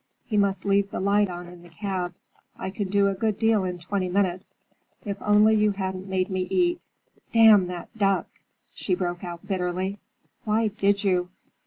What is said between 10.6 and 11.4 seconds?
did you?"